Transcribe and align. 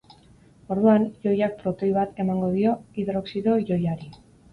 Orduan, 0.75 1.03
ioiak 1.25 1.53
protoi 1.59 1.89
bat 1.97 2.21
emango 2.23 2.49
dio 2.55 2.73
hidroxido 3.01 3.55
ioiari. 3.67 4.11